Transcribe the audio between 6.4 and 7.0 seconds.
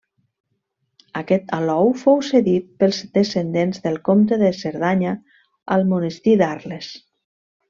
d'Arles.